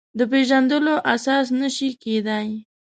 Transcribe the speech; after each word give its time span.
د 0.17 0.19
پېژندلو 0.31 0.93
اساس 1.13 1.47
نه 1.59 1.69
شي 1.75 1.89
کېدای. 2.03 2.47